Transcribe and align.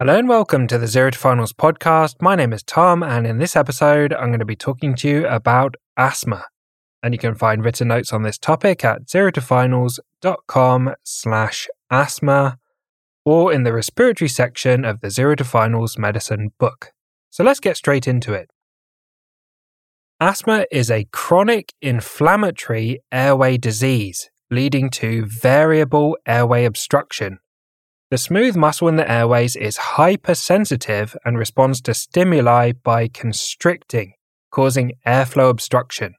Hello 0.00 0.18
and 0.18 0.30
welcome 0.30 0.66
to 0.66 0.78
the 0.78 0.86
Zero 0.86 1.10
to 1.10 1.18
Finals 1.18 1.52
podcast. 1.52 2.22
My 2.22 2.34
name 2.34 2.54
is 2.54 2.62
Tom, 2.62 3.02
and 3.02 3.26
in 3.26 3.36
this 3.36 3.54
episode, 3.54 4.14
I'm 4.14 4.28
going 4.28 4.38
to 4.38 4.46
be 4.46 4.56
talking 4.56 4.94
to 4.94 5.06
you 5.06 5.26
about 5.26 5.74
asthma. 5.94 6.46
And 7.02 7.12
you 7.12 7.18
can 7.18 7.34
find 7.34 7.62
written 7.62 7.88
notes 7.88 8.10
on 8.10 8.22
this 8.22 8.38
topic 8.38 8.82
at 8.82 9.04
zerotofinals.com 9.04 10.94
slash 11.04 11.68
asthma 11.90 12.56
or 13.26 13.52
in 13.52 13.64
the 13.64 13.74
respiratory 13.74 14.30
section 14.30 14.86
of 14.86 15.02
the 15.02 15.10
Zero 15.10 15.34
to 15.34 15.44
Finals 15.44 15.98
medicine 15.98 16.52
book. 16.58 16.92
So 17.28 17.44
let's 17.44 17.60
get 17.60 17.76
straight 17.76 18.08
into 18.08 18.32
it. 18.32 18.48
Asthma 20.18 20.64
is 20.72 20.90
a 20.90 21.08
chronic 21.12 21.74
inflammatory 21.82 23.00
airway 23.12 23.58
disease 23.58 24.30
leading 24.50 24.88
to 24.92 25.26
variable 25.26 26.16
airway 26.26 26.64
obstruction 26.64 27.38
the 28.10 28.18
smooth 28.18 28.56
muscle 28.56 28.88
in 28.88 28.96
the 28.96 29.08
airways 29.10 29.54
is 29.54 29.76
hypersensitive 29.76 31.16
and 31.24 31.38
responds 31.38 31.80
to 31.80 31.94
stimuli 31.94 32.72
by 32.72 33.06
constricting, 33.06 34.14
causing 34.50 34.92
airflow 35.06 35.48
obstruction. 35.48 36.14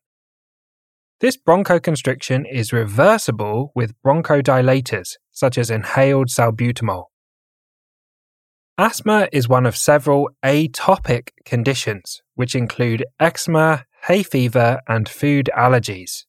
This 1.19 1.35
bronchoconstriction 1.35 2.45
is 2.49 2.71
reversible 2.71 3.73
with 3.75 3.93
bronchodilators, 4.01 5.17
such 5.31 5.57
as 5.57 5.69
inhaled 5.69 6.29
salbutamol. 6.29 7.05
Asthma 8.77 9.27
is 9.33 9.49
one 9.49 9.65
of 9.65 9.75
several 9.75 10.29
atopic 10.43 11.29
conditions, 11.43 12.21
which 12.35 12.55
include 12.55 13.05
eczema, 13.19 13.83
hay 14.07 14.23
fever, 14.23 14.79
and 14.87 15.09
food 15.09 15.49
allergies. 15.55 16.23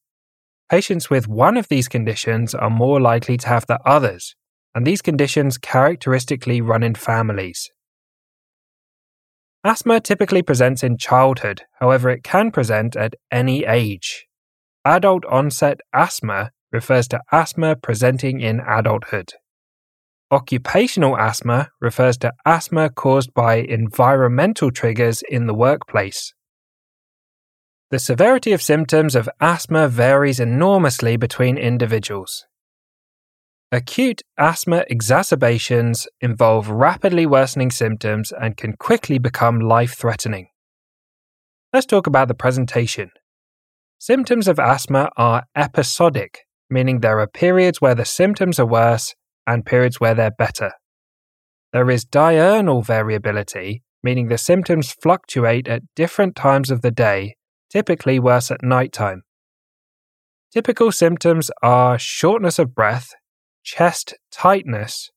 Patients 0.69 1.09
with 1.09 1.29
one 1.29 1.56
of 1.56 1.69
these 1.69 1.87
conditions 1.87 2.53
are 2.53 2.69
more 2.69 3.01
likely 3.01 3.37
to 3.37 3.48
have 3.48 3.67
the 3.67 3.79
others, 3.87 4.34
and 4.75 4.87
these 4.87 5.03
conditions 5.03 5.59
characteristically 5.59 6.61
run 6.61 6.83
in 6.83 6.95
families. 6.95 7.70
Asthma 9.64 10.01
typically 10.01 10.42
presents 10.42 10.83
in 10.83 10.98
childhood, 10.98 11.62
however, 11.79 12.11
it 12.11 12.25
can 12.25 12.51
present 12.51 12.97
at 12.97 13.14
any 13.31 13.64
age. 13.64 14.27
Adult 14.84 15.25
onset 15.27 15.79
asthma 15.92 16.51
refers 16.73 17.06
to 17.09 17.20
asthma 17.31 17.77
presenting 17.77 18.41
in 18.41 18.61
adulthood. 18.61 19.34
Occupational 20.33 21.17
asthma 21.17 21.69
refers 21.81 22.17
to 22.19 22.33
asthma 22.45 22.91
caused 22.91 23.33
by 23.34 23.57
environmental 23.57 24.70
triggers 24.70 25.23
in 25.29 25.47
the 25.47 25.55
workplace. 25.55 26.34
The 27.91 27.98
severity 27.98 28.53
of 28.53 28.62
symptoms 28.62 29.14
of 29.14 29.29
asthma 29.41 29.86
varies 29.86 30.41
enormously 30.41 31.19
between 31.19 31.59
individuals. 31.59 32.47
Acute 33.75 34.20
asthma 34.37 34.84
exacerbations 34.91 36.06
involve 36.20 36.69
rapidly 36.69 37.25
worsening 37.25 37.70
symptoms 37.70 38.31
and 38.31 38.55
can 38.55 38.75
quickly 38.77 39.17
become 39.17 39.61
life 39.61 39.95
threatening. 39.95 40.48
Let's 41.73 41.87
talk 41.87 42.06
about 42.06 42.29
the 42.29 42.34
presentation. 42.34 43.12
Symptoms 43.98 44.47
of 44.47 44.59
asthma 44.59 45.09
are 45.17 45.45
episodic, 45.56 46.41
meaning 46.69 47.01
there 47.01 47.19
are 47.19 47.27
periods 47.27 47.81
where 47.81 47.95
the 47.95 48.05
symptoms 48.05 48.61
are 48.61 48.67
worse 48.67 49.14
and 49.47 49.64
periods 49.64 49.98
where 49.98 50.14
they're 50.14 50.31
better. 50.31 50.73
There 51.73 51.91
is 51.91 52.05
diurnal 52.05 52.83
variability, 52.83 53.83
meaning 54.03 54.29
the 54.29 54.36
symptoms 54.36 54.92
fluctuate 54.92 55.67
at 55.67 55.81
different 55.97 56.36
times 56.36 56.70
of 56.70 56.83
the 56.83 56.91
day, 56.91 57.36
typically 57.70 58.19
worse 58.19 58.51
at 58.51 58.62
night 58.62 58.92
time. 58.92 59.23
Typical 60.53 60.92
symptoms 60.92 61.51
are 61.62 61.98
shortness 61.98 62.59
of 62.59 62.75
breath, 62.75 63.14
chest 63.62 64.14
tightness, 64.30 65.10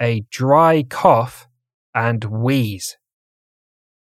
a 0.00 0.24
dry 0.30 0.84
cough, 0.88 1.46
and 1.94 2.24
wheeze. 2.24 2.96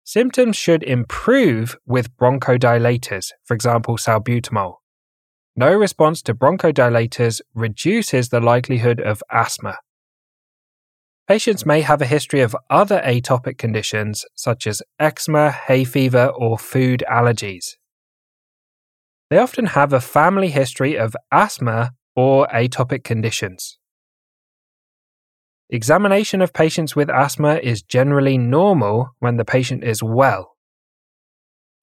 Symptoms 0.03 0.55
should 0.55 0.83
improve 0.83 1.77
with 1.85 2.15
bronchodilators, 2.17 3.31
for 3.43 3.53
example, 3.53 3.97
salbutamol. 3.97 4.75
No 5.55 5.73
response 5.73 6.21
to 6.23 6.33
bronchodilators 6.33 7.41
reduces 7.53 8.29
the 8.29 8.39
likelihood 8.39 9.01
of 9.01 9.21
asthma. 9.31 9.77
Patients 11.27 11.65
may 11.65 11.81
have 11.81 12.01
a 12.01 12.07
history 12.07 12.41
of 12.41 12.55
other 12.69 13.01
atopic 13.05 13.57
conditions 13.57 14.25
such 14.35 14.65
as 14.65 14.81
eczema, 14.99 15.51
hay 15.51 15.83
fever, 15.83 16.27
or 16.35 16.57
food 16.57 17.03
allergies. 17.07 17.75
They 19.29 19.37
often 19.37 19.67
have 19.67 19.93
a 19.93 20.01
family 20.01 20.49
history 20.49 20.97
of 20.97 21.15
asthma 21.31 21.91
or 22.15 22.47
atopic 22.47 23.03
conditions. 23.03 23.78
Examination 25.71 26.41
of 26.41 26.51
patients 26.51 26.95
with 26.95 27.11
asthma 27.11 27.59
is 27.61 27.83
generally 27.83 28.39
normal 28.39 29.11
when 29.19 29.37
the 29.37 29.45
patient 29.45 29.83
is 29.83 30.01
well. 30.01 30.55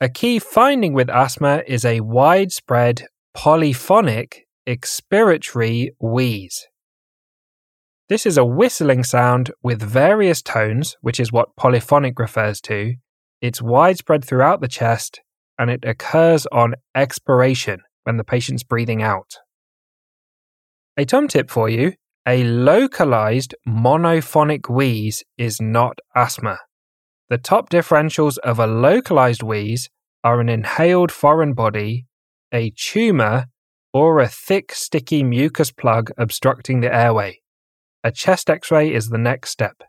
A 0.00 0.08
key 0.08 0.40
finding 0.40 0.92
with 0.92 1.08
asthma 1.08 1.62
is 1.68 1.84
a 1.84 2.00
widespread 2.00 3.06
polyphonic 3.32 4.46
expiratory 4.66 5.90
wheeze. 6.00 6.66
This 8.08 8.26
is 8.26 8.36
a 8.36 8.44
whistling 8.44 9.04
sound 9.04 9.52
with 9.62 9.80
various 9.80 10.42
tones, 10.42 10.96
which 11.00 11.20
is 11.20 11.30
what 11.30 11.54
polyphonic 11.56 12.18
refers 12.18 12.60
to. 12.62 12.94
It's 13.40 13.62
widespread 13.62 14.24
throughout 14.24 14.60
the 14.60 14.68
chest 14.68 15.20
and 15.58 15.70
it 15.70 15.84
occurs 15.84 16.46
on 16.50 16.74
expiration 16.94 17.80
when 18.02 18.16
the 18.16 18.24
patient's 18.24 18.64
breathing 18.64 19.02
out. 19.02 19.36
A 20.96 21.04
tom 21.04 21.28
tip 21.28 21.50
for 21.50 21.68
you 21.68 21.92
a 22.28 22.42
localized 22.42 23.54
monophonic 23.68 24.68
wheeze 24.68 25.22
is 25.38 25.60
not 25.60 26.00
asthma. 26.16 26.58
The 27.28 27.38
top 27.38 27.70
differentials 27.70 28.36
of 28.38 28.58
a 28.58 28.66
localized 28.66 29.44
wheeze 29.44 29.88
are 30.24 30.40
an 30.40 30.48
inhaled 30.48 31.12
foreign 31.12 31.54
body, 31.54 32.06
a 32.52 32.72
tumor, 32.76 33.46
or 33.92 34.18
a 34.18 34.28
thick, 34.28 34.72
sticky 34.74 35.22
mucus 35.22 35.70
plug 35.70 36.10
obstructing 36.18 36.80
the 36.80 36.92
airway. 36.92 37.40
A 38.02 38.10
chest 38.10 38.50
x 38.50 38.72
ray 38.72 38.92
is 38.92 39.08
the 39.08 39.18
next 39.18 39.50
step. 39.50 39.82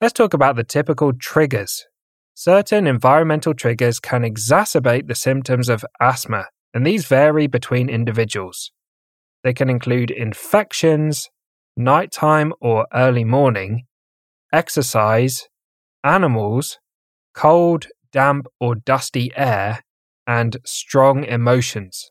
Let's 0.00 0.12
talk 0.12 0.34
about 0.34 0.56
the 0.56 0.64
typical 0.64 1.12
triggers. 1.12 1.86
Certain 2.34 2.88
environmental 2.88 3.54
triggers 3.54 4.00
can 4.00 4.22
exacerbate 4.22 5.06
the 5.06 5.14
symptoms 5.14 5.68
of 5.68 5.84
asthma, 6.00 6.46
and 6.74 6.84
these 6.84 7.06
vary 7.06 7.46
between 7.46 7.88
individuals. 7.88 8.72
They 9.44 9.52
can 9.52 9.68
include 9.68 10.10
infections, 10.10 11.28
nighttime 11.76 12.54
or 12.62 12.86
early 12.94 13.24
morning, 13.24 13.84
exercise, 14.50 15.48
animals, 16.02 16.78
cold, 17.34 17.86
damp, 18.10 18.46
or 18.58 18.74
dusty 18.74 19.30
air, 19.36 19.80
and 20.26 20.56
strong 20.64 21.24
emotions. 21.24 22.10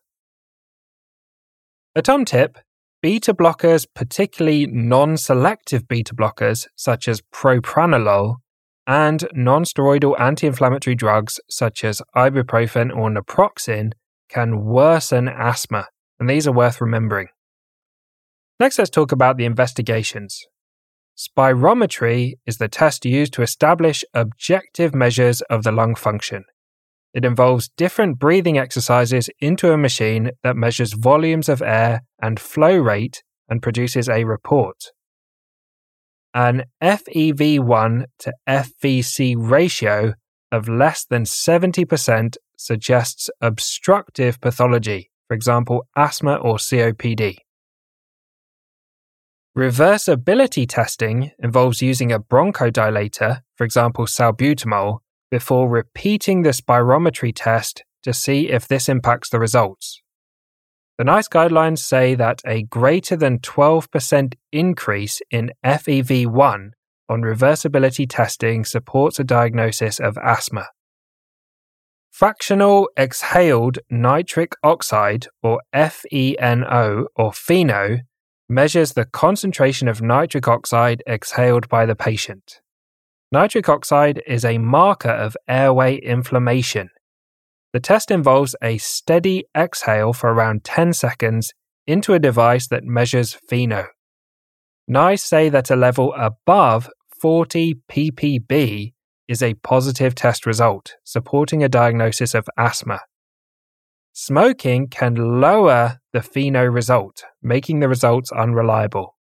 A 1.95 2.03
tom 2.03 2.23
tip 2.23 2.59
beta 3.01 3.33
blockers, 3.33 3.87
particularly 3.95 4.67
non 4.67 5.17
selective 5.17 5.87
beta 5.87 6.13
blockers 6.13 6.67
such 6.75 7.07
as 7.07 7.23
propranolol, 7.33 8.35
and 8.85 9.27
non 9.33 9.63
steroidal 9.63 10.19
anti 10.19 10.45
inflammatory 10.45 10.95
drugs 10.95 11.39
such 11.49 11.83
as 11.83 11.99
ibuprofen 12.15 12.95
or 12.95 13.09
naproxen, 13.09 13.93
can 14.29 14.63
worsen 14.63 15.27
asthma 15.27 15.87
and 16.23 16.29
these 16.29 16.47
are 16.47 16.53
worth 16.53 16.79
remembering. 16.79 17.27
Next, 18.57 18.79
let's 18.79 18.89
talk 18.89 19.11
about 19.11 19.35
the 19.35 19.43
investigations. 19.43 20.47
Spirometry 21.17 22.35
is 22.45 22.59
the 22.59 22.69
test 22.69 23.03
used 23.03 23.33
to 23.33 23.41
establish 23.41 24.05
objective 24.13 24.95
measures 24.95 25.41
of 25.49 25.63
the 25.63 25.71
lung 25.73 25.95
function. 25.95 26.45
It 27.13 27.25
involves 27.25 27.71
different 27.75 28.19
breathing 28.19 28.57
exercises 28.57 29.29
into 29.41 29.73
a 29.73 29.77
machine 29.77 30.31
that 30.43 30.55
measures 30.55 30.93
volumes 30.93 31.49
of 31.49 31.61
air 31.61 32.03
and 32.21 32.39
flow 32.39 32.77
rate 32.77 33.21
and 33.49 33.61
produces 33.61 34.07
a 34.07 34.23
report. 34.23 34.77
An 36.33 36.63
FEV1 36.81 38.05
to 38.19 38.33
FVC 38.47 39.35
ratio 39.37 40.13
of 40.53 40.69
less 40.69 41.03
than 41.03 41.25
70% 41.25 42.37
suggests 42.57 43.29
obstructive 43.41 44.39
pathology, 44.39 45.09
for 45.27 45.33
example, 45.33 45.87
asthma 45.95 46.35
or 46.35 46.57
COPD. 46.57 47.37
Reversibility 49.57 50.67
testing 50.67 51.31
involves 51.37 51.81
using 51.81 52.11
a 52.11 52.19
bronchodilator, 52.19 53.41
for 53.55 53.63
example, 53.63 54.05
salbutamol, 54.05 54.99
before 55.29 55.69
repeating 55.69 56.41
the 56.41 56.49
spirometry 56.49 57.31
test 57.35 57.83
to 58.03 58.13
see 58.13 58.49
if 58.49 58.67
this 58.67 58.89
impacts 58.89 59.29
the 59.29 59.39
results. 59.39 60.01
The 60.97 61.03
NICE 61.03 61.27
guidelines 61.27 61.79
say 61.79 62.13
that 62.15 62.41
a 62.45 62.63
greater 62.63 63.15
than 63.15 63.39
12% 63.39 64.33
increase 64.51 65.21
in 65.31 65.51
FEV1 65.65 66.71
on 67.09 67.21
reversibility 67.21 68.05
testing 68.07 68.63
supports 68.63 69.19
a 69.19 69.23
diagnosis 69.23 69.99
of 69.99 70.17
asthma. 70.17 70.67
Fractional 72.13 72.89
exhaled 72.95 73.79
nitric 73.89 74.53
oxide, 74.61 75.25
or 75.41 75.59
FeNO 75.73 77.05
or 77.15 77.31
FeNO, 77.31 78.01
measures 78.47 78.93
the 78.93 79.05
concentration 79.05 79.87
of 79.87 79.99
nitric 79.99 80.47
oxide 80.47 81.01
exhaled 81.07 81.67
by 81.69 81.87
the 81.87 81.95
patient. 81.95 82.61
Nitric 83.31 83.67
oxide 83.67 84.21
is 84.27 84.45
a 84.45 84.59
marker 84.59 85.09
of 85.09 85.35
airway 85.47 85.95
inflammation. 85.95 86.91
The 87.73 87.79
test 87.79 88.11
involves 88.11 88.55
a 88.61 88.77
steady 88.77 89.45
exhale 89.57 90.13
for 90.13 90.31
around 90.31 90.63
10 90.63 90.93
seconds 90.93 91.51
into 91.87 92.13
a 92.13 92.19
device 92.19 92.67
that 92.67 92.83
measures 92.83 93.35
FeNO. 93.49 93.87
NICE 94.87 95.23
say 95.23 95.49
that 95.49 95.71
a 95.71 95.75
level 95.75 96.13
above 96.15 96.91
40 97.19 97.73
ppb 97.91 98.93
is 99.27 99.41
a 99.41 99.53
positive 99.55 100.15
test 100.15 100.45
result, 100.45 100.95
supporting 101.03 101.63
a 101.63 101.69
diagnosis 101.69 102.33
of 102.33 102.47
asthma. 102.57 102.99
Smoking 104.13 104.87
can 104.87 105.41
lower 105.41 105.99
the 106.11 106.21
FeNO 106.21 106.71
result, 106.71 107.23
making 107.41 107.79
the 107.79 107.89
results 107.89 108.31
unreliable. 108.31 109.15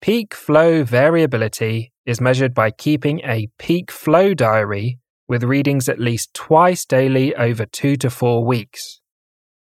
Peak 0.00 0.34
flow 0.34 0.84
variability 0.84 1.92
is 2.06 2.20
measured 2.20 2.54
by 2.54 2.70
keeping 2.70 3.20
a 3.24 3.48
peak 3.58 3.90
flow 3.90 4.34
diary 4.34 4.98
with 5.28 5.44
readings 5.44 5.88
at 5.88 5.98
least 5.98 6.34
twice 6.34 6.84
daily 6.84 7.34
over 7.36 7.64
two 7.66 7.96
to 7.96 8.10
four 8.10 8.44
weeks. 8.44 9.00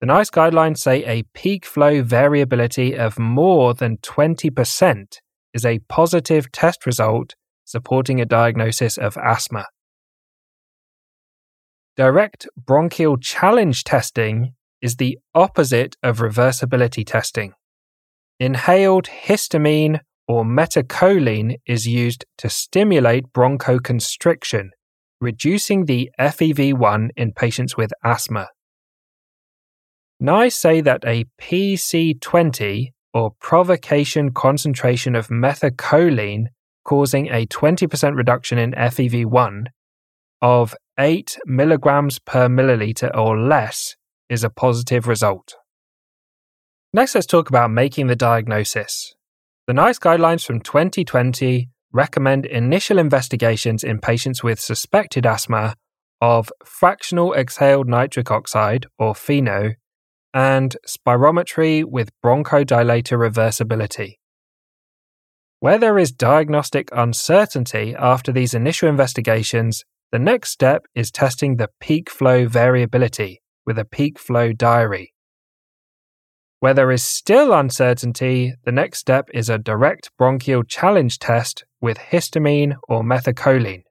The 0.00 0.06
NICE 0.06 0.30
guidelines 0.30 0.78
say 0.78 1.04
a 1.04 1.22
peak 1.34 1.64
flow 1.64 2.02
variability 2.02 2.94
of 2.94 3.18
more 3.18 3.72
than 3.74 3.98
20% 3.98 5.18
is 5.54 5.64
a 5.64 5.78
positive 5.88 6.50
test 6.52 6.84
result 6.84 7.36
supporting 7.74 8.20
a 8.20 8.24
diagnosis 8.24 8.96
of 8.96 9.16
asthma. 9.16 9.64
Direct 11.96 12.46
bronchial 12.56 13.16
challenge 13.16 13.82
testing 13.82 14.54
is 14.80 14.94
the 14.94 15.18
opposite 15.34 15.96
of 16.00 16.18
reversibility 16.18 17.04
testing. 17.04 17.50
Inhaled 18.38 19.08
histamine 19.26 19.98
or 20.28 20.44
methacholine 20.44 21.56
is 21.66 21.88
used 21.88 22.24
to 22.38 22.48
stimulate 22.48 23.32
bronchoconstriction, 23.32 24.68
reducing 25.20 25.86
the 25.86 26.10
FEV1 26.20 27.08
in 27.16 27.32
patients 27.32 27.76
with 27.76 27.92
asthma. 28.04 28.46
NICE 30.20 30.56
say 30.56 30.80
that 30.80 31.02
a 31.04 31.24
PC20 31.42 32.92
or 33.12 33.32
provocation 33.40 34.32
concentration 34.32 35.16
of 35.16 35.26
methacholine 35.26 36.44
causing 36.84 37.28
a 37.28 37.46
20% 37.46 38.16
reduction 38.16 38.58
in 38.58 38.72
FEV1 38.72 39.66
of 40.40 40.74
8 40.98 41.38
milligrams 41.46 42.18
per 42.18 42.48
milliliter 42.48 43.10
or 43.16 43.38
less 43.38 43.96
is 44.28 44.44
a 44.44 44.50
positive 44.50 45.06
result. 45.06 45.54
Next, 46.92 47.14
let's 47.14 47.26
talk 47.26 47.48
about 47.48 47.70
making 47.70 48.06
the 48.06 48.16
diagnosis. 48.16 49.14
The 49.66 49.74
NICE 49.74 49.98
guidelines 49.98 50.44
from 50.46 50.60
2020 50.60 51.68
recommend 51.92 52.44
initial 52.44 52.98
investigations 52.98 53.82
in 53.82 53.98
patients 54.00 54.42
with 54.42 54.60
suspected 54.60 55.24
asthma 55.24 55.74
of 56.20 56.52
fractional 56.64 57.34
exhaled 57.34 57.88
nitric 57.88 58.30
oxide, 58.30 58.86
or 58.98 59.14
FeNO, 59.14 59.74
and 60.32 60.76
spirometry 60.86 61.84
with 61.84 62.10
bronchodilator 62.24 63.16
reversibility. 63.18 64.14
Where 65.64 65.78
there 65.78 65.98
is 65.98 66.12
diagnostic 66.12 66.90
uncertainty 66.92 67.94
after 67.98 68.30
these 68.30 68.52
initial 68.52 68.86
investigations, 68.86 69.82
the 70.12 70.18
next 70.18 70.50
step 70.50 70.84
is 70.94 71.10
testing 71.10 71.56
the 71.56 71.70
peak 71.80 72.10
flow 72.10 72.46
variability 72.46 73.40
with 73.64 73.78
a 73.78 73.86
peak 73.86 74.18
flow 74.18 74.52
diary. 74.52 75.14
Where 76.60 76.74
there 76.74 76.90
is 76.90 77.02
still 77.02 77.54
uncertainty, 77.54 78.52
the 78.66 78.72
next 78.72 78.98
step 78.98 79.30
is 79.32 79.48
a 79.48 79.56
direct 79.56 80.10
bronchial 80.18 80.64
challenge 80.64 81.18
test 81.18 81.64
with 81.80 81.96
histamine 81.96 82.76
or 82.86 83.02
methacholine. 83.02 83.84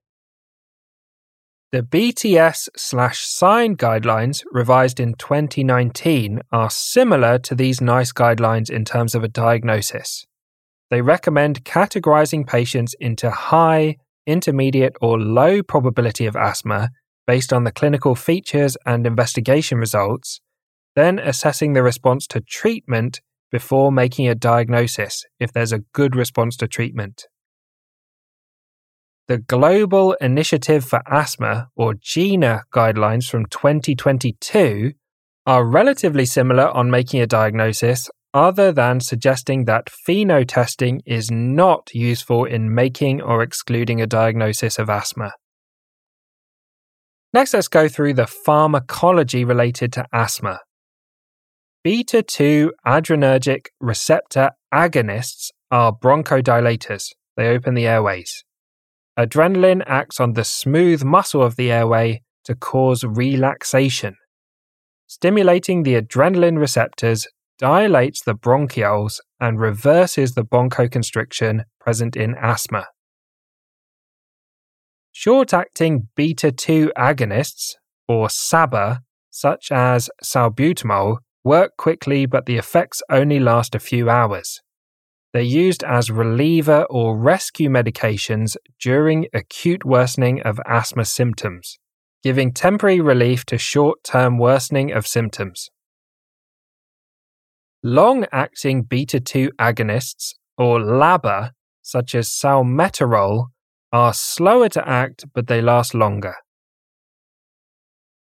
The 1.71 1.81
BTS 1.81 2.69
slash 2.77 3.25
SIGN 3.25 3.77
guidelines, 3.77 4.43
revised 4.51 4.99
in 4.99 5.15
2019, 5.15 6.41
are 6.51 6.69
similar 6.69 7.39
to 7.39 7.55
these 7.55 7.81
NICE 7.81 8.13
guidelines 8.13 8.69
in 8.69 8.85
terms 8.85 9.15
of 9.15 9.23
a 9.23 9.27
diagnosis. 9.27 10.27
They 10.93 11.01
recommend 11.01 11.65
categorizing 11.65 12.45
patients 12.45 12.93
into 12.99 13.31
high, 13.31 13.97
intermediate, 14.27 14.93
or 15.01 15.19
low 15.19 15.63
probability 15.63 16.27
of 16.27 16.35
asthma 16.35 16.91
based 17.25 17.51
on 17.51 17.63
the 17.63 17.71
clinical 17.71 18.13
features 18.13 18.77
and 18.85 19.07
investigation 19.07 19.79
results 19.79 20.39
then 20.95 21.17
assessing 21.17 21.73
the 21.73 21.81
response 21.81 22.27
to 22.27 22.41
treatment 22.41 23.21
before 23.51 23.91
making 23.91 24.27
a 24.27 24.35
diagnosis 24.35 25.25
if 25.39 25.51
there's 25.51 25.71
a 25.71 25.79
good 25.93 26.15
response 26.15 26.55
to 26.57 26.67
treatment. 26.67 27.25
The 29.27 29.39
Global 29.39 30.13
Initiative 30.21 30.85
for 30.85 31.01
Asthma, 31.11 31.69
or 31.75 31.95
GINA 31.95 32.65
guidelines 32.71 33.27
from 33.27 33.47
2022, 33.47 34.91
are 35.47 35.65
relatively 35.65 36.27
similar 36.27 36.69
on 36.69 36.91
making 36.91 37.19
a 37.19 37.25
diagnosis, 37.25 38.11
other 38.33 38.71
than 38.71 38.99
suggesting 38.99 39.65
that 39.65 39.89
FeNO 39.89 40.43
testing 40.47 41.01
is 41.05 41.29
not 41.29 41.93
useful 41.93 42.45
in 42.45 42.73
making 42.73 43.21
or 43.21 43.43
excluding 43.43 44.01
a 44.01 44.07
diagnosis 44.07 44.79
of 44.79 44.89
asthma. 44.89 45.33
Next, 47.33 47.53
let's 47.53 47.67
go 47.67 47.87
through 47.87 48.13
the 48.13 48.27
pharmacology 48.27 49.43
related 49.43 49.91
to 49.93 50.05
asthma. 50.13 50.59
Beta 51.83 52.23
2 52.23 52.71
adrenergic 52.85 53.65
receptor 53.79 54.51
agonists 54.73 55.49
are 55.69 55.91
bronchodilators. 55.91 57.09
They 57.35 57.47
open 57.49 57.73
the 57.73 57.87
airways. 57.87 58.43
Adrenaline 59.19 59.83
acts 59.85 60.19
on 60.19 60.33
the 60.33 60.43
smooth 60.43 61.03
muscle 61.03 61.43
of 61.43 61.55
the 61.55 61.71
airway 61.71 62.21
to 62.45 62.55
cause 62.55 63.03
relaxation. 63.03 64.15
Stimulating 65.07 65.83
the 65.83 66.01
adrenaline 66.01 66.57
receptors 66.57 67.27
dilates 67.57 68.23
the 68.23 68.35
bronchioles 68.35 69.19
and 69.39 69.59
reverses 69.59 70.33
the 70.33 70.43
bronchoconstriction 70.43 71.63
present 71.79 72.15
in 72.15 72.35
asthma. 72.35 72.87
Short 75.11 75.53
acting 75.53 76.09
beta 76.15 76.51
2 76.51 76.91
agonists, 76.97 77.75
or 78.07 78.29
SABA, 78.29 79.01
such 79.29 79.71
as 79.71 80.09
salbutamol, 80.23 81.17
work 81.43 81.77
quickly, 81.77 82.25
but 82.25 82.45
the 82.45 82.57
effects 82.57 83.01
only 83.09 83.39
last 83.39 83.75
a 83.75 83.79
few 83.79 84.09
hours. 84.09 84.61
They're 85.33 85.41
used 85.41 85.83
as 85.83 86.11
reliever 86.11 86.85
or 86.89 87.17
rescue 87.17 87.69
medications 87.69 88.55
during 88.79 89.27
acute 89.33 89.83
worsening 89.83 90.41
of 90.41 90.59
asthma 90.65 91.05
symptoms, 91.05 91.79
giving 92.21 92.53
temporary 92.53 93.01
relief 93.01 93.45
to 93.45 93.57
short 93.57 94.03
term 94.03 94.37
worsening 94.37 94.91
of 94.91 95.07
symptoms. 95.07 95.69
Long 97.85 98.25
acting 98.31 98.83
beta 98.83 99.19
2 99.19 99.51
agonists, 99.59 100.35
or 100.57 100.79
LABA, 100.79 101.51
such 101.81 102.15
as 102.15 102.29
salmeterol, 102.29 103.47
are 103.91 104.13
slower 104.13 104.69
to 104.69 104.87
act 104.87 105.25
but 105.33 105.47
they 105.47 105.61
last 105.61 105.93
longer. 105.93 106.35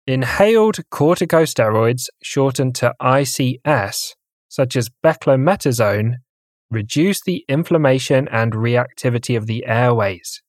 Inhaled 0.06 0.78
corticosteroids, 0.92 2.04
shortened 2.22 2.76
to 2.76 2.94
ICS, 3.02 4.14
such 4.48 4.76
as 4.76 4.92
beclomethasone, 5.04 6.18
reduce 6.70 7.24
the 7.24 7.44
inflammation 7.50 8.28
and 8.30 8.54
reactivity 8.54 9.36
of 9.36 9.48
the 9.48 9.66
airways. 9.66 10.44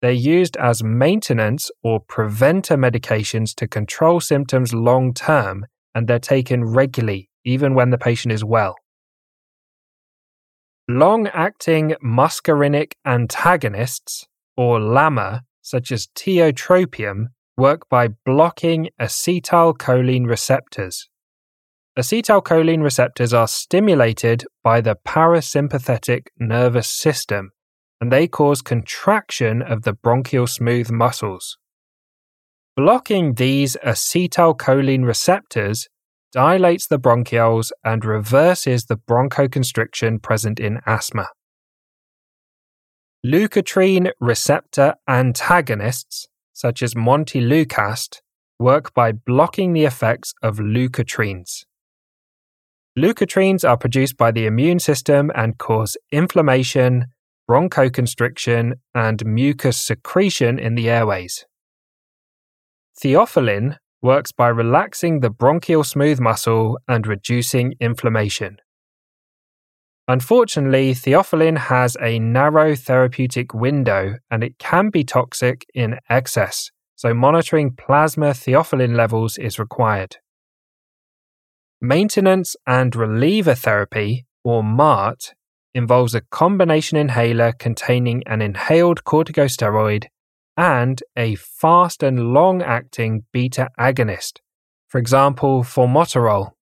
They're 0.00 0.12
used 0.12 0.56
as 0.56 0.84
maintenance 0.84 1.70
or 1.82 1.98
preventer 1.98 2.76
medications 2.76 3.54
to 3.56 3.66
control 3.66 4.20
symptoms 4.20 4.72
long 4.72 5.14
term, 5.14 5.66
and 5.94 6.06
they're 6.06 6.18
taken 6.20 6.64
regularly, 6.64 7.28
even 7.46 7.74
when 7.74 7.88
the 7.88 7.96
patient 7.96 8.32
is 8.32 8.44
well. 8.44 8.74
Long 10.86 11.26
acting 11.28 11.94
muscarinic 12.04 12.92
antagonists, 13.06 14.26
or 14.56 14.78
LAMA, 14.78 15.42
such 15.62 15.90
as 15.90 16.08
tiotropium, 16.08 17.28
work 17.56 17.88
by 17.88 18.08
blocking 18.26 18.90
acetylcholine 19.00 20.26
receptors. 20.26 21.08
Acetylcholine 21.98 22.82
receptors 22.82 23.32
are 23.32 23.48
stimulated 23.48 24.44
by 24.62 24.82
the 24.82 24.96
parasympathetic 25.06 26.26
nervous 26.38 26.90
system 26.90 27.52
and 28.00 28.12
they 28.12 28.26
cause 28.28 28.60
contraction 28.62 29.62
of 29.62 29.82
the 29.82 29.94
bronchial 29.94 30.46
smooth 30.46 30.90
muscles. 30.90 31.56
Blocking 32.76 33.34
these 33.34 33.76
acetylcholine 33.82 35.06
receptors 35.06 35.88
dilates 36.32 36.86
the 36.86 36.98
bronchioles 36.98 37.72
and 37.84 38.04
reverses 38.04 38.84
the 38.84 38.96
bronchoconstriction 38.96 40.22
present 40.22 40.60
in 40.60 40.80
asthma. 40.86 41.28
Leukotriene 43.24 44.10
receptor 44.20 44.94
antagonists 45.08 46.28
such 46.56 46.82
as 46.82 46.94
montelukast, 46.94 48.20
work 48.58 48.94
by 48.94 49.12
blocking 49.12 49.74
the 49.74 49.84
effects 49.84 50.32
of 50.42 50.56
leukotrienes. 50.56 51.64
Leukotrienes 52.98 53.68
are 53.68 53.76
produced 53.76 54.16
by 54.16 54.30
the 54.30 54.46
immune 54.46 54.78
system 54.78 55.30
and 55.34 55.58
cause 55.58 55.98
inflammation, 56.10 57.08
bronchoconstriction, 57.48 58.72
and 58.94 59.26
mucus 59.26 59.76
secretion 59.76 60.58
in 60.58 60.76
the 60.76 60.88
airways. 60.88 61.44
Theophylline 63.02 63.76
works 64.06 64.32
by 64.32 64.48
relaxing 64.48 65.20
the 65.20 65.28
bronchial 65.28 65.84
smooth 65.84 66.20
muscle 66.20 66.78
and 66.88 67.06
reducing 67.06 67.74
inflammation. 67.80 68.56
Unfortunately, 70.08 70.94
theophylline 70.94 71.58
has 71.58 71.96
a 72.00 72.20
narrow 72.20 72.76
therapeutic 72.76 73.52
window 73.52 74.14
and 74.30 74.44
it 74.44 74.56
can 74.58 74.88
be 74.90 75.02
toxic 75.02 75.66
in 75.74 75.98
excess, 76.08 76.70
so 76.94 77.12
monitoring 77.12 77.72
plasma 77.74 78.30
theophylline 78.30 78.96
levels 78.96 79.36
is 79.36 79.58
required. 79.58 80.16
Maintenance 81.80 82.54
and 82.66 82.94
reliever 82.94 83.56
therapy, 83.56 84.24
or 84.44 84.62
MART, 84.62 85.34
involves 85.74 86.14
a 86.14 86.22
combination 86.30 86.96
inhaler 86.96 87.52
containing 87.52 88.22
an 88.26 88.40
inhaled 88.40 89.02
corticosteroid 89.04 90.06
and 90.56 91.02
a 91.16 91.34
fast 91.36 92.02
and 92.02 92.32
long 92.32 92.62
acting 92.62 93.24
beta 93.32 93.68
agonist, 93.78 94.38
for 94.88 94.98
example, 94.98 95.62
formoterol. 95.62 96.52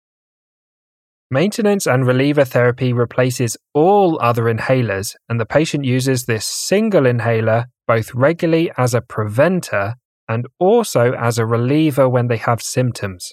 Maintenance 1.30 1.86
and 1.86 2.06
reliever 2.06 2.44
therapy 2.44 2.92
replaces 2.92 3.56
all 3.72 4.20
other 4.20 4.44
inhalers, 4.44 5.16
and 5.28 5.40
the 5.40 5.46
patient 5.46 5.84
uses 5.84 6.26
this 6.26 6.44
single 6.44 7.06
inhaler 7.06 7.66
both 7.86 8.14
regularly 8.14 8.70
as 8.76 8.94
a 8.94 9.00
preventer 9.00 9.94
and 10.28 10.46
also 10.58 11.12
as 11.12 11.38
a 11.38 11.46
reliever 11.46 12.08
when 12.08 12.28
they 12.28 12.36
have 12.36 12.62
symptoms. 12.62 13.32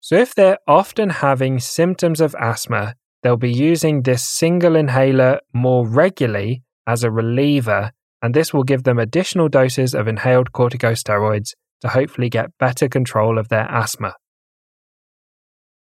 So, 0.00 0.16
if 0.16 0.34
they're 0.34 0.58
often 0.66 1.10
having 1.10 1.60
symptoms 1.60 2.20
of 2.20 2.34
asthma, 2.38 2.94
they'll 3.22 3.36
be 3.36 3.52
using 3.52 4.02
this 4.02 4.28
single 4.28 4.76
inhaler 4.76 5.40
more 5.52 5.86
regularly 5.86 6.62
as 6.86 7.04
a 7.04 7.10
reliever, 7.10 7.92
and 8.22 8.32
this 8.32 8.54
will 8.54 8.62
give 8.62 8.84
them 8.84 8.98
additional 8.98 9.48
doses 9.48 9.94
of 9.94 10.06
inhaled 10.06 10.52
corticosteroids 10.52 11.50
to 11.80 11.88
hopefully 11.88 12.30
get 12.30 12.56
better 12.58 12.88
control 12.88 13.38
of 13.38 13.48
their 13.48 13.68
asthma. 13.70 14.14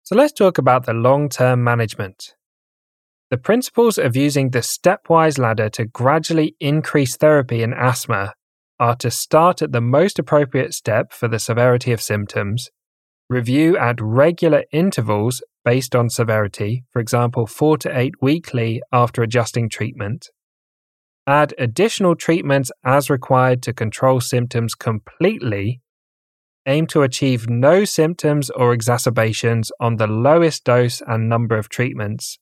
So 0.03 0.15
let's 0.15 0.33
talk 0.33 0.57
about 0.57 0.85
the 0.85 0.93
long 0.93 1.29
term 1.29 1.63
management. 1.63 2.35
The 3.29 3.37
principles 3.37 3.97
of 3.97 4.15
using 4.15 4.51
the 4.51 4.59
stepwise 4.59 5.37
ladder 5.37 5.69
to 5.71 5.85
gradually 5.85 6.55
increase 6.59 7.17
therapy 7.17 7.61
in 7.61 7.73
asthma 7.73 8.33
are 8.79 8.95
to 8.97 9.11
start 9.11 9.61
at 9.61 9.71
the 9.71 9.81
most 9.81 10.19
appropriate 10.19 10.73
step 10.73 11.11
for 11.11 11.27
the 11.27 11.39
severity 11.39 11.91
of 11.91 12.01
symptoms, 12.01 12.69
review 13.29 13.77
at 13.77 13.99
regular 13.99 14.63
intervals 14.71 15.41
based 15.65 15.95
on 15.95 16.09
severity, 16.09 16.83
for 16.91 17.01
example, 17.01 17.45
four 17.45 17.77
to 17.77 17.97
eight 17.97 18.13
weekly 18.21 18.81
after 18.93 19.21
adjusting 19.21 19.67
treatment, 19.67 20.29
add 21.27 21.53
additional 21.57 22.15
treatments 22.15 22.71
as 22.85 23.09
required 23.09 23.61
to 23.61 23.73
control 23.73 24.21
symptoms 24.21 24.73
completely 24.73 25.81
aim 26.67 26.85
to 26.85 27.01
achieve 27.01 27.49
no 27.49 27.85
symptoms 27.85 28.49
or 28.51 28.73
exacerbations 28.73 29.71
on 29.79 29.95
the 29.95 30.07
lowest 30.07 30.63
dose 30.65 31.01
and 31.07 31.29
number 31.29 31.57
of 31.57 31.69
treatments, 31.69 32.37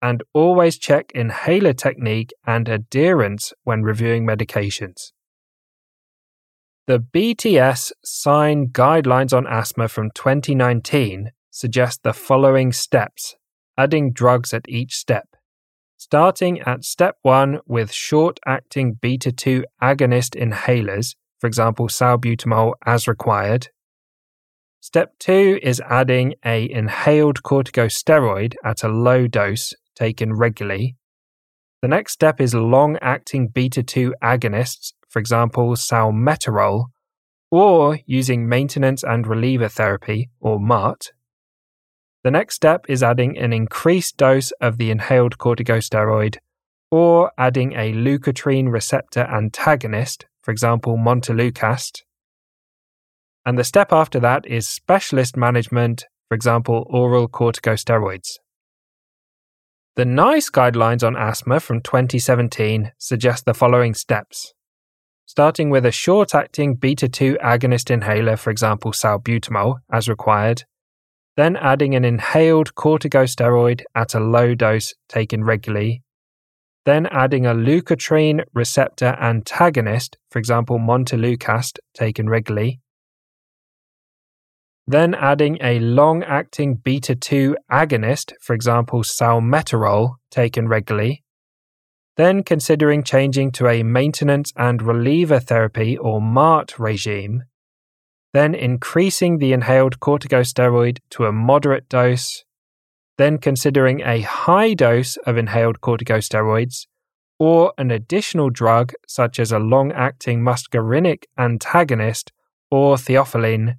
and 0.00 0.22
always 0.32 0.78
check 0.78 1.10
inhaler 1.12 1.72
technique 1.72 2.30
and 2.46 2.68
adherence 2.68 3.52
when 3.64 3.82
reviewing 3.82 4.24
medications. 4.24 5.10
The 6.86 7.00
BTS 7.00 7.92
SIGN 8.06 8.70
Guidelines 8.70 9.36
on 9.36 9.46
Asthma 9.46 9.88
from 9.88 10.10
2019 10.14 11.32
suggest 11.50 12.02
the 12.04 12.14
following 12.14 12.72
steps, 12.72 13.34
adding 13.76 14.12
drugs 14.12 14.54
at 14.54 14.68
each 14.68 14.94
step. 14.94 15.27
Starting 15.98 16.60
at 16.60 16.84
step 16.84 17.16
1 17.22 17.60
with 17.66 17.92
short 17.92 18.40
acting 18.46 18.94
beta 18.94 19.30
2 19.30 19.64
agonist 19.82 20.34
inhalers 20.34 21.14
for 21.38 21.46
example, 21.46 21.88
salbutamol 21.88 22.74
as 22.84 23.06
required. 23.06 23.68
Step 24.80 25.18
two 25.18 25.58
is 25.62 25.80
adding 25.88 26.34
a 26.44 26.68
inhaled 26.70 27.42
corticosteroid 27.42 28.54
at 28.64 28.82
a 28.82 28.88
low 28.88 29.26
dose 29.26 29.72
taken 29.94 30.34
regularly. 30.34 30.96
The 31.82 31.88
next 31.88 32.12
step 32.12 32.40
is 32.40 32.54
long 32.54 32.96
acting 33.00 33.48
beta 33.48 33.82
2 33.82 34.14
agonists, 34.22 34.92
for 35.08 35.20
example, 35.20 35.70
salmeterol, 35.74 36.86
or 37.50 38.00
using 38.04 38.48
maintenance 38.48 39.04
and 39.04 39.26
reliever 39.26 39.68
therapy, 39.68 40.30
or 40.40 40.58
MART. 40.58 41.12
The 42.28 42.32
next 42.32 42.56
step 42.56 42.84
is 42.90 43.02
adding 43.02 43.38
an 43.38 43.54
increased 43.54 44.18
dose 44.18 44.50
of 44.60 44.76
the 44.76 44.90
inhaled 44.90 45.38
corticosteroid, 45.38 46.36
or 46.90 47.32
adding 47.38 47.72
a 47.72 47.94
leukotriene 47.94 48.70
receptor 48.70 49.20
antagonist, 49.20 50.26
for 50.42 50.50
example, 50.50 50.98
montelukast. 50.98 52.02
And 53.46 53.58
the 53.58 53.64
step 53.64 53.94
after 53.94 54.20
that 54.20 54.46
is 54.46 54.68
specialist 54.68 55.38
management, 55.38 56.04
for 56.28 56.34
example, 56.34 56.86
oral 56.90 57.28
corticosteroids. 57.28 58.32
The 59.96 60.04
NICE 60.04 60.50
guidelines 60.50 61.02
on 61.02 61.16
asthma 61.16 61.60
from 61.60 61.80
2017 61.80 62.92
suggest 62.98 63.46
the 63.46 63.54
following 63.54 63.94
steps. 63.94 64.52
Starting 65.24 65.70
with 65.70 65.86
a 65.86 65.90
short 65.90 66.34
acting 66.34 66.74
beta 66.74 67.08
2 67.08 67.38
agonist 67.42 67.90
inhaler, 67.90 68.36
for 68.36 68.50
example, 68.50 68.92
salbutamol, 68.92 69.76
as 69.90 70.10
required, 70.10 70.64
then 71.38 71.54
adding 71.54 71.94
an 71.94 72.04
inhaled 72.04 72.74
corticosteroid 72.74 73.80
at 73.94 74.12
a 74.12 74.18
low 74.18 74.56
dose 74.56 74.92
taken 75.08 75.44
regularly, 75.44 76.02
then 76.84 77.06
adding 77.12 77.46
a 77.46 77.54
leukotriene 77.54 78.42
receptor 78.54 79.16
antagonist, 79.20 80.18
for 80.32 80.40
example, 80.40 80.80
montelukast, 80.80 81.78
taken 81.94 82.28
regularly, 82.28 82.80
then 84.88 85.14
adding 85.14 85.56
a 85.62 85.78
long 85.78 86.24
acting 86.24 86.74
beta 86.74 87.14
2 87.14 87.56
agonist, 87.70 88.32
for 88.40 88.52
example, 88.52 89.04
salmeterol, 89.04 90.16
taken 90.32 90.66
regularly, 90.66 91.22
then 92.16 92.42
considering 92.42 93.04
changing 93.04 93.52
to 93.52 93.68
a 93.68 93.84
maintenance 93.84 94.52
and 94.56 94.82
reliever 94.82 95.38
therapy 95.38 95.96
or 95.96 96.20
MART 96.20 96.80
regime, 96.80 97.44
then 98.38 98.54
increasing 98.54 99.38
the 99.38 99.52
inhaled 99.52 99.98
corticosteroid 99.98 101.00
to 101.10 101.24
a 101.24 101.32
moderate 101.32 101.88
dose, 101.88 102.44
then 103.16 103.36
considering 103.36 104.00
a 104.02 104.20
high 104.20 104.74
dose 104.74 105.16
of 105.26 105.36
inhaled 105.36 105.80
corticosteroids 105.80 106.86
or 107.40 107.72
an 107.78 107.90
additional 107.90 108.48
drug 108.48 108.92
such 109.08 109.40
as 109.40 109.50
a 109.50 109.58
long 109.58 109.90
acting 109.90 110.40
muscarinic 110.40 111.24
antagonist 111.36 112.30
or 112.70 112.94
theophylline, 112.94 113.74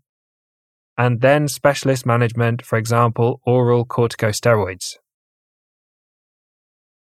and 0.98 1.22
then 1.22 1.48
specialist 1.48 2.06
management, 2.06 2.66
for 2.66 2.78
example, 2.78 3.40
oral 3.46 3.86
corticosteroids. 3.86 4.98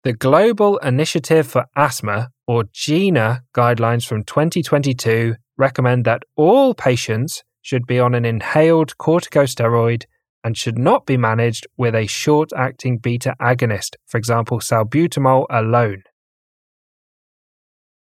The 0.06 0.14
Global 0.14 0.78
Initiative 0.78 1.46
for 1.46 1.66
Asthma, 1.76 2.30
or 2.48 2.64
GINA, 2.72 3.44
guidelines 3.54 4.06
from 4.06 4.24
2022 4.24 5.36
recommend 5.58 6.06
that 6.06 6.24
all 6.36 6.74
patients 6.74 7.44
should 7.62 7.88
be 7.88 8.00
on 8.00 8.14
an 8.14 8.26
inhaled 8.26 8.98
corticosteroid 8.98 10.04
and 10.44 10.58
should 10.58 10.78
not 10.78 11.06
be 11.06 11.18
managed 11.18 11.66
with 11.78 11.96
a 11.96 12.06
short 12.06 12.52
acting 12.56 12.98
beta 12.98 13.36
agonist, 13.42 13.96
for 14.06 14.18
example, 14.18 14.60
salbutamol 14.60 15.46
alone. 15.50 16.04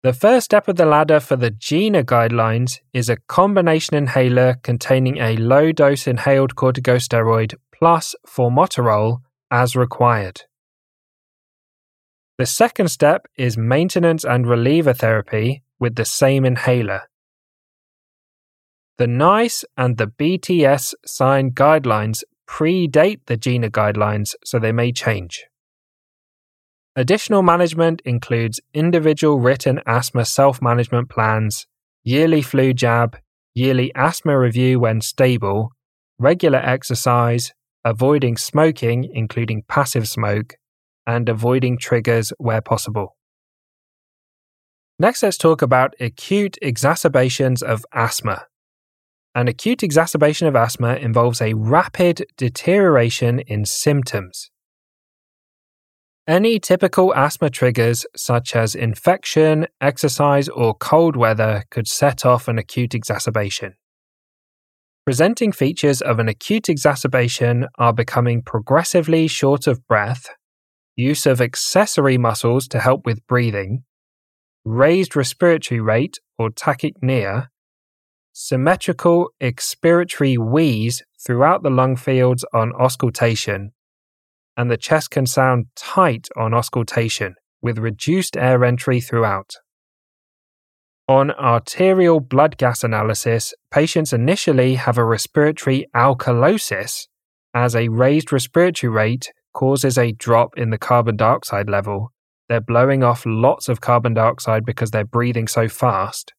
The 0.02 0.14
first 0.14 0.46
step 0.46 0.68
of 0.68 0.76
the 0.76 0.86
ladder 0.86 1.22
for 1.22 1.38
the 1.38 1.52
GINA 1.52 2.04
guidelines 2.04 2.80
is 2.92 3.08
a 3.08 3.18
combination 3.28 3.96
inhaler 3.96 4.56
containing 4.62 5.18
a 5.18 5.38
low 5.38 5.72
dose 5.72 6.08
inhaled 6.08 6.56
corticosteroid 6.56 7.56
plus 7.72 8.14
formoterol 8.28 9.20
as 9.50 9.78
required. 9.78 10.42
The 12.38 12.46
second 12.46 12.90
step 12.90 13.28
is 13.38 13.58
maintenance 13.58 14.26
and 14.26 14.46
reliever 14.46 14.94
therapy 14.94 15.64
with 15.80 15.96
the 15.96 16.04
same 16.04 16.44
inhaler. 16.44 17.04
The 19.00 19.08
NICE 19.08 19.66
and 19.76 19.98
the 19.98 20.08
BTS 20.08 20.94
SIGN 21.08 21.54
guidelines 21.54 22.24
predate 22.48 23.22
the 23.26 23.38
GINA 23.38 23.72
guidelines, 23.72 24.36
so 24.46 24.60
they 24.60 24.72
may 24.72 24.92
change. 24.92 25.46
Additional 26.96 27.42
management 27.42 28.04
includes 28.06 28.60
individual 28.72 29.40
written 29.40 29.82
asthma 29.88 30.26
self 30.26 30.62
management 30.62 31.10
plans, 31.10 31.66
yearly 32.04 32.44
flu 32.44 32.72
jab, 32.72 33.18
yearly 33.56 33.92
asthma 33.96 34.38
review 34.38 34.80
when 34.80 35.02
stable, 35.02 35.72
regular 36.20 36.60
exercise, 36.60 37.52
avoiding 37.84 38.38
smoking, 38.38 39.10
including 39.12 39.64
passive 39.68 40.08
smoke, 40.08 40.56
and 41.08 41.30
avoiding 41.30 41.80
triggers 41.80 42.32
where 42.38 42.62
possible. 42.62 43.18
Next, 45.00 45.24
let's 45.24 45.38
talk 45.38 45.64
about 45.64 45.96
acute 46.00 46.60
exacerbations 46.62 47.64
of 47.64 47.84
asthma. 47.92 48.46
An 49.36 49.48
acute 49.48 49.82
exacerbation 49.82 50.48
of 50.48 50.56
asthma 50.56 50.96
involves 50.96 51.42
a 51.42 51.56
rapid 51.56 52.26
deterioration 52.38 53.40
in 53.40 53.66
symptoms. 53.66 54.52
Any 56.28 56.60
typical 56.60 57.14
asthma 57.16 57.50
triggers, 57.50 58.06
such 58.16 58.56
as 58.56 58.76
infection, 58.76 59.68
exercise, 59.82 60.48
or 60.50 60.76
cold 60.76 61.16
weather, 61.16 61.64
could 61.72 61.88
set 61.88 62.26
off 62.26 62.48
an 62.48 62.60
acute 62.60 62.94
exacerbation. 62.94 63.74
Presenting 65.04 65.52
features 65.52 66.00
of 66.00 66.20
an 66.20 66.30
acute 66.30 66.70
exacerbation 66.70 67.68
are 67.78 67.92
becoming 67.92 68.42
progressively 68.42 69.28
short 69.28 69.68
of 69.68 69.86
breath, 69.88 70.30
use 70.96 71.26
of 71.26 71.42
accessory 71.42 72.18
muscles 72.18 72.68
to 72.70 72.80
help 72.80 73.06
with 73.06 73.26
breathing, 73.28 73.84
raised 74.64 75.16
respiratory 75.16 75.82
rate 75.82 76.20
or 76.38 76.52
tachypnea, 76.52 77.48
symmetrical 78.34 79.30
expiratory 79.40 80.38
wheeze 80.38 81.04
throughout 81.26 81.64
the 81.64 81.70
lung 81.70 81.96
fields 81.96 82.44
on 82.54 82.74
auscultation, 82.74 83.72
and 84.58 84.70
the 84.70 84.78
chest 84.78 85.12
can 85.12 85.26
sound 85.26 85.68
tight 85.76 86.28
on 86.36 86.54
auscultation 86.54 87.36
with 87.62 87.78
reduced 87.78 88.36
air 88.36 88.66
entry 88.66 89.00
throughout. 89.00 89.56
On 91.08 91.32
arterial 91.32 92.20
blood 92.20 92.58
gas 92.58 92.84
analysis, 92.84 93.54
patients 93.72 94.14
initially 94.14 94.76
have 94.76 94.98
a 94.98 95.06
respiratory 95.06 95.86
alkalosis 95.96 97.08
as 97.54 97.76
a 97.76 97.90
raised 97.90 98.32
respiratory 98.32 98.90
rate 98.90 99.32
causes 99.54 99.98
a 99.98 100.12
drop 100.14 100.58
in 100.58 100.72
the 100.72 100.78
carbon 100.78 101.16
dioxide 101.16 101.70
level. 101.70 102.12
They're 102.50 102.62
blowing 102.62 103.04
off 103.04 103.24
lots 103.26 103.70
of 103.70 103.82
carbon 103.82 104.14
dioxide 104.14 104.66
because 104.66 104.92
they're 104.92 105.06
breathing 105.06 105.48
so 105.48 105.68
fast. 105.68 106.34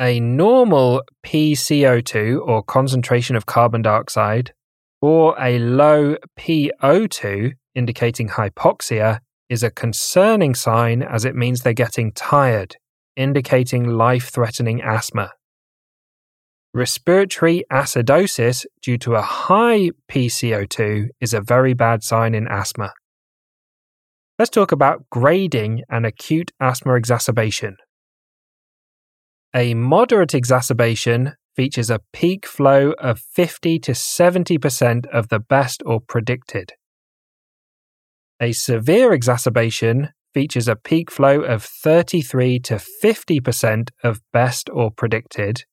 A 0.00 0.20
normal 0.20 1.02
PCO2 1.24 2.46
or 2.46 2.62
concentration 2.62 3.34
of 3.34 3.46
carbon 3.46 3.82
dioxide 3.82 4.52
or 5.00 5.34
a 5.40 5.58
low 5.58 6.16
PO2 6.38 7.52
indicating 7.74 8.28
hypoxia 8.28 9.20
is 9.48 9.62
a 9.62 9.70
concerning 9.70 10.54
sign 10.54 11.02
as 11.02 11.24
it 11.24 11.34
means 11.34 11.60
they're 11.60 11.72
getting 11.72 12.12
tired 12.12 12.76
indicating 13.16 13.88
life 13.88 14.28
threatening 14.28 14.82
asthma. 14.82 15.32
Respiratory 16.74 17.64
acidosis 17.72 18.66
due 18.82 18.98
to 18.98 19.14
a 19.14 19.22
high 19.22 19.90
PCO2 20.10 21.08
is 21.20 21.32
a 21.32 21.40
very 21.40 21.72
bad 21.72 22.04
sign 22.04 22.34
in 22.34 22.46
asthma. 22.46 22.92
Let's 24.38 24.50
talk 24.50 24.70
about 24.70 25.08
grading 25.08 25.84
an 25.88 26.04
acute 26.04 26.52
asthma 26.60 26.94
exacerbation. 26.94 27.76
A 29.56 29.72
moderate 29.72 30.34
exacerbation 30.34 31.32
features 31.54 31.88
a 31.88 32.02
peak 32.12 32.44
flow 32.44 32.92
of 32.98 33.18
50 33.18 33.78
to 33.78 33.92
70% 33.92 35.06
of 35.06 35.30
the 35.30 35.38
best 35.38 35.82
or 35.86 35.98
predicted. 35.98 36.74
A 38.38 38.52
severe 38.52 39.14
exacerbation 39.14 40.10
features 40.34 40.68
a 40.68 40.76
peak 40.76 41.10
flow 41.10 41.40
of 41.40 41.62
33 41.62 42.58
to 42.58 42.74
50% 43.02 43.88
of 44.04 44.20
best 44.30 44.68
or 44.70 44.90
predicted, 44.90 45.64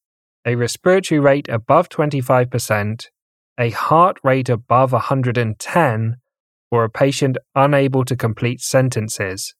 a 0.45 0.55
respiratory 0.55 1.19
rate 1.19 1.49
above 1.49 1.89
25%, 1.89 3.07
a 3.59 3.69
heart 3.71 4.17
rate 4.23 4.47
above 4.47 4.93
110, 4.93 6.15
or 6.71 6.85
a 6.85 6.89
patient 6.89 7.37
unable 7.53 8.05
to 8.05 8.15
complete 8.15 8.61
sentences. 8.61 9.53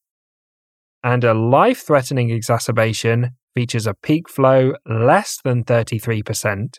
And 1.04 1.26
a 1.26 1.34
life 1.34 1.86
threatening 1.86 2.30
exacerbation 2.30 3.32
features 3.56 3.88
a 3.88 3.94
peak 3.94 4.30
flow 4.30 4.74
less 4.86 5.40
than 5.44 5.64
33%, 5.64 6.78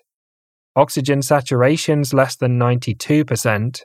oxygen 0.76 1.20
saturations 1.20 2.12
less 2.12 2.36
than 2.36 2.58
92%, 2.58 3.82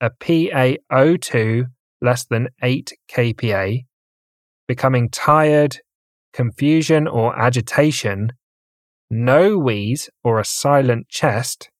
a 0.00 0.10
PaO2 0.10 1.64
less 2.00 2.24
than 2.24 2.48
8 2.62 2.92
kPa, 3.10 3.84
becoming 4.66 5.08
tired, 5.08 5.78
confusion 6.32 7.08
or 7.08 7.36
agitation, 7.38 8.32
no 9.10 9.58
wheeze 9.58 10.10
or 10.22 10.38
a 10.38 10.44
silent 10.44 11.08
chest, 11.08 11.70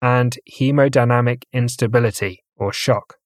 and 0.00 0.38
hemodynamic 0.58 1.42
instability 1.52 2.44
or 2.56 2.72
shock. 2.72 3.17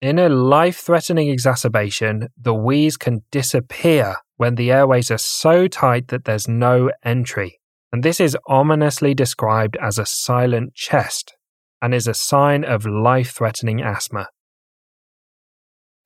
In 0.00 0.18
a 0.18 0.30
life 0.30 0.78
threatening 0.78 1.28
exacerbation, 1.28 2.28
the 2.40 2.54
wheeze 2.54 2.96
can 2.96 3.22
disappear 3.30 4.16
when 4.38 4.54
the 4.54 4.72
airways 4.72 5.10
are 5.10 5.18
so 5.18 5.68
tight 5.68 6.08
that 6.08 6.24
there's 6.24 6.48
no 6.48 6.90
entry, 7.04 7.60
and 7.92 8.02
this 8.02 8.18
is 8.18 8.34
ominously 8.48 9.12
described 9.12 9.76
as 9.76 9.98
a 9.98 10.06
silent 10.06 10.74
chest 10.74 11.34
and 11.82 11.92
is 11.92 12.06
a 12.06 12.14
sign 12.14 12.64
of 12.64 12.86
life 12.86 13.32
threatening 13.32 13.82
asthma. 13.82 14.28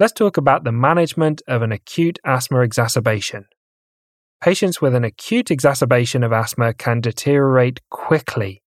Let's 0.00 0.12
talk 0.12 0.36
about 0.36 0.64
the 0.64 0.72
management 0.72 1.42
of 1.46 1.62
an 1.62 1.70
acute 1.70 2.18
asthma 2.26 2.62
exacerbation. 2.62 3.44
Patients 4.40 4.80
with 4.80 4.96
an 4.96 5.04
acute 5.04 5.52
exacerbation 5.52 6.24
of 6.24 6.32
asthma 6.32 6.74
can 6.74 7.00
deteriorate 7.00 7.78
quickly. 7.90 8.64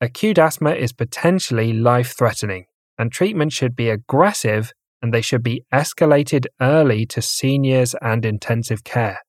Acute 0.00 0.38
asthma 0.38 0.70
is 0.70 0.94
potentially 0.94 1.74
life 1.74 2.16
threatening, 2.16 2.64
and 2.98 3.12
treatment 3.12 3.52
should 3.52 3.76
be 3.76 3.88
aggressive 3.90 4.72
and 5.00 5.14
they 5.14 5.20
should 5.20 5.42
be 5.42 5.64
escalated 5.72 6.46
early 6.60 7.06
to 7.06 7.22
seniors 7.22 7.94
and 8.02 8.24
intensive 8.24 8.84
care. 8.84 9.20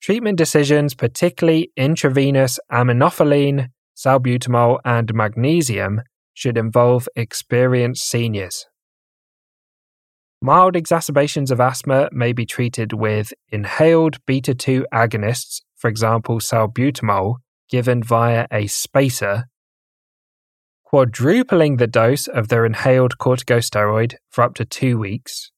Treatment 0.00 0.38
decisions, 0.38 0.94
particularly 0.94 1.72
intravenous 1.76 2.60
aminophylline, 2.70 3.68
salbutamol, 3.96 4.78
and 4.84 5.12
magnesium, 5.14 6.02
should 6.34 6.56
involve 6.56 7.08
experienced 7.16 8.08
seniors. 8.08 8.66
Mild 10.40 10.76
exacerbations 10.76 11.50
of 11.50 11.60
asthma 11.60 12.08
may 12.12 12.32
be 12.32 12.46
treated 12.46 12.92
with 12.92 13.32
inhaled 13.48 14.24
beta 14.24 14.54
2 14.54 14.86
agonists, 14.94 15.62
for 15.76 15.88
example, 15.88 16.38
salbutamol, 16.38 17.36
given 17.68 18.02
via 18.02 18.46
a 18.52 18.68
spacer, 18.68 19.46
quadrupling 20.88 21.76
the 21.76 21.86
dose 21.86 22.26
of 22.28 22.48
their 22.48 22.64
inhaled 22.64 23.18
corticosteroid 23.18 24.14
for 24.30 24.42
up 24.42 24.54
to 24.54 24.64
two 24.64 24.96
weeks, 24.96 25.52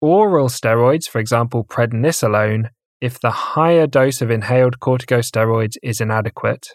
oral 0.00 0.48
steroids, 0.48 1.08
for 1.08 1.18
example, 1.18 1.64
prednisolone, 1.64 2.68
if 3.00 3.18
the 3.18 3.32
higher 3.32 3.88
dose 3.88 4.22
of 4.22 4.30
inhaled 4.30 4.78
corticosteroids 4.78 5.74
is 5.82 6.00
inadequate, 6.00 6.68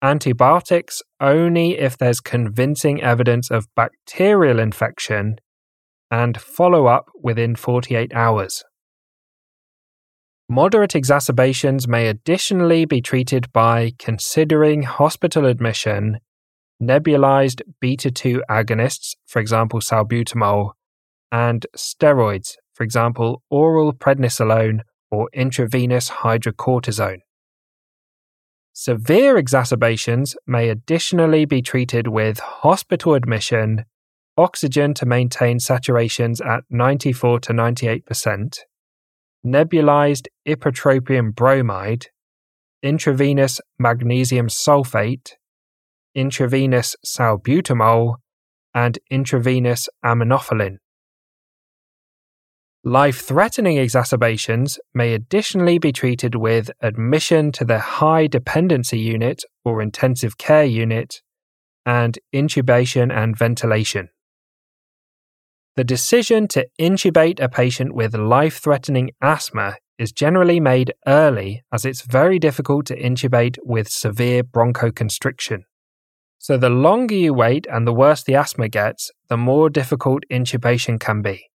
antibiotics 0.00 1.02
only 1.20 1.78
if 1.78 1.98
there's 1.98 2.20
convincing 2.20 3.02
evidence 3.02 3.50
of 3.50 3.66
bacterial 3.76 4.58
infection, 4.58 5.36
and 6.10 6.40
follow 6.40 6.86
up 6.86 7.04
within 7.22 7.54
48 7.54 8.14
hours. 8.14 8.64
Moderate 10.48 10.94
exacerbations 10.94 11.88
may 11.88 12.06
additionally 12.06 12.84
be 12.84 13.00
treated 13.00 13.50
by 13.52 13.92
considering 13.98 14.82
hospital 14.82 15.46
admission, 15.46 16.20
nebulized 16.82 17.62
beta 17.80 18.10
2 18.10 18.42
agonists, 18.50 19.14
for 19.26 19.38
example, 19.38 19.80
salbutamol, 19.80 20.72
and 21.32 21.66
steroids, 21.74 22.56
for 22.74 22.84
example, 22.84 23.42
oral 23.48 23.94
prednisolone 23.94 24.80
or 25.10 25.30
intravenous 25.32 26.10
hydrocortisone. 26.10 27.20
Severe 28.74 29.38
exacerbations 29.38 30.36
may 30.46 30.68
additionally 30.68 31.46
be 31.46 31.62
treated 31.62 32.08
with 32.08 32.40
hospital 32.40 33.14
admission, 33.14 33.86
oxygen 34.36 34.92
to 34.92 35.06
maintain 35.06 35.58
saturations 35.58 36.44
at 36.44 36.64
94 36.68 37.40
to 37.40 37.52
98%, 37.52 38.58
nebulized 39.44 40.26
ipratropium 40.46 41.34
bromide, 41.34 42.06
intravenous 42.82 43.60
magnesium 43.78 44.48
sulfate, 44.48 45.32
intravenous 46.14 46.96
salbutamol, 47.04 48.16
and 48.74 48.98
intravenous 49.10 49.88
aminophylline. 50.04 50.78
Life 52.86 53.22
threatening 53.22 53.78
exacerbations 53.78 54.78
may 54.92 55.14
additionally 55.14 55.78
be 55.78 55.90
treated 55.90 56.34
with 56.34 56.70
admission 56.82 57.50
to 57.52 57.64
the 57.64 57.78
high 57.78 58.26
dependency 58.26 58.98
unit 58.98 59.42
or 59.64 59.80
intensive 59.80 60.36
care 60.36 60.64
unit 60.64 61.22
and 61.86 62.18
intubation 62.34 63.10
and 63.10 63.38
ventilation. 63.38 64.10
The 65.76 65.84
decision 65.84 66.46
to 66.48 66.68
intubate 66.80 67.40
a 67.40 67.48
patient 67.48 67.94
with 67.94 68.14
life 68.14 68.58
threatening 68.58 69.10
asthma 69.20 69.76
is 69.98 70.12
generally 70.12 70.60
made 70.60 70.92
early 71.06 71.64
as 71.72 71.84
it's 71.84 72.02
very 72.02 72.38
difficult 72.38 72.86
to 72.86 72.96
intubate 72.96 73.56
with 73.64 73.88
severe 73.88 74.44
bronchoconstriction. 74.44 75.62
So, 76.38 76.56
the 76.56 76.70
longer 76.70 77.14
you 77.14 77.34
wait 77.34 77.66
and 77.72 77.86
the 77.86 77.92
worse 77.92 78.22
the 78.22 78.36
asthma 78.36 78.68
gets, 78.68 79.10
the 79.28 79.36
more 79.36 79.68
difficult 79.68 80.22
intubation 80.30 81.00
can 81.00 81.22
be. 81.22 81.46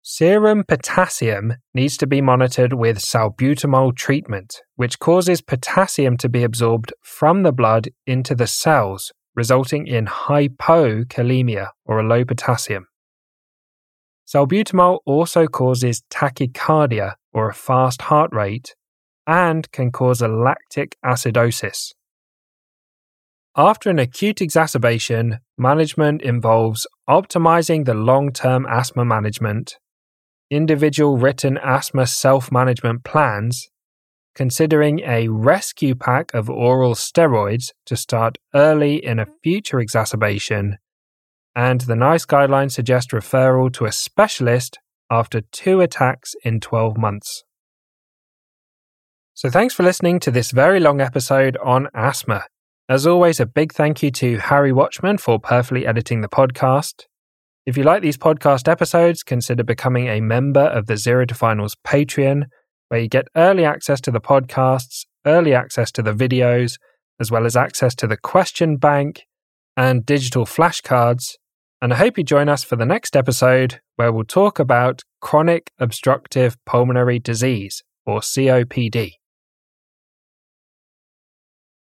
Serum 0.00 0.64
potassium 0.66 1.54
needs 1.74 1.96
to 1.98 2.06
be 2.06 2.20
monitored 2.20 2.72
with 2.72 2.98
salbutamol 2.98 3.94
treatment, 3.94 4.60
which 4.76 4.98
causes 4.98 5.42
potassium 5.42 6.16
to 6.16 6.28
be 6.28 6.42
absorbed 6.42 6.92
from 7.02 7.42
the 7.42 7.52
blood 7.52 7.88
into 8.06 8.34
the 8.34 8.46
cells, 8.46 9.12
resulting 9.34 9.86
in 9.86 10.06
hypokalemia 10.06 11.68
or 11.84 12.00
a 12.00 12.06
low 12.06 12.24
potassium. 12.24 12.86
Salbutamol 14.26 15.00
also 15.04 15.46
causes 15.46 16.02
tachycardia 16.10 17.14
or 17.32 17.48
a 17.48 17.54
fast 17.54 18.02
heart 18.02 18.30
rate 18.32 18.74
and 19.26 19.70
can 19.72 19.90
cause 19.90 20.22
a 20.22 20.28
lactic 20.28 20.96
acidosis. 21.04 21.92
After 23.56 23.90
an 23.90 23.98
acute 23.98 24.40
exacerbation, 24.40 25.40
management 25.58 26.22
involves 26.22 26.86
optimizing 27.08 27.84
the 27.84 27.94
long 27.94 28.32
term 28.32 28.66
asthma 28.66 29.04
management, 29.04 29.76
individual 30.50 31.18
written 31.18 31.58
asthma 31.58 32.06
self 32.06 32.50
management 32.50 33.04
plans, 33.04 33.68
considering 34.34 35.00
a 35.00 35.28
rescue 35.28 35.94
pack 35.94 36.32
of 36.34 36.48
oral 36.48 36.94
steroids 36.94 37.72
to 37.86 37.96
start 37.96 38.38
early 38.54 39.04
in 39.04 39.18
a 39.18 39.26
future 39.42 39.80
exacerbation, 39.80 40.78
and 41.54 41.82
the 41.82 41.96
NICE 41.96 42.26
guidelines 42.26 42.72
suggest 42.72 43.10
referral 43.10 43.72
to 43.74 43.84
a 43.84 43.92
specialist 43.92 44.78
after 45.10 45.42
two 45.52 45.80
attacks 45.80 46.34
in 46.44 46.60
12 46.60 46.96
months. 46.96 47.44
So, 49.34 49.50
thanks 49.50 49.74
for 49.74 49.82
listening 49.82 50.20
to 50.20 50.30
this 50.30 50.50
very 50.50 50.80
long 50.80 51.00
episode 51.00 51.56
on 51.62 51.88
asthma. 51.94 52.44
As 52.88 53.06
always, 53.06 53.40
a 53.40 53.46
big 53.46 53.72
thank 53.72 54.02
you 54.02 54.10
to 54.12 54.38
Harry 54.38 54.72
Watchman 54.72 55.18
for 55.18 55.38
perfectly 55.38 55.86
editing 55.86 56.20
the 56.20 56.28
podcast. 56.28 57.04
If 57.64 57.76
you 57.76 57.84
like 57.84 58.02
these 58.02 58.18
podcast 58.18 58.66
episodes, 58.66 59.22
consider 59.22 59.62
becoming 59.62 60.08
a 60.08 60.20
member 60.20 60.60
of 60.60 60.86
the 60.86 60.96
Zero 60.96 61.24
to 61.26 61.34
Finals 61.34 61.76
Patreon, 61.86 62.44
where 62.92 63.00
you 63.00 63.08
get 63.08 63.26
early 63.34 63.64
access 63.64 64.02
to 64.02 64.10
the 64.10 64.20
podcasts, 64.20 65.06
early 65.24 65.54
access 65.54 65.90
to 65.90 66.02
the 66.02 66.12
videos, 66.12 66.78
as 67.18 67.30
well 67.30 67.46
as 67.46 67.56
access 67.56 67.94
to 67.94 68.06
the 68.06 68.18
question 68.18 68.76
bank 68.76 69.22
and 69.78 70.04
digital 70.04 70.44
flashcards. 70.44 71.36
And 71.80 71.94
I 71.94 71.96
hope 71.96 72.18
you 72.18 72.22
join 72.22 72.50
us 72.50 72.64
for 72.64 72.76
the 72.76 72.84
next 72.84 73.16
episode, 73.16 73.80
where 73.96 74.12
we'll 74.12 74.24
talk 74.24 74.58
about 74.58 75.00
chronic 75.22 75.70
obstructive 75.78 76.62
pulmonary 76.66 77.18
disease, 77.18 77.82
or 78.04 78.20
COPD. 78.20 79.12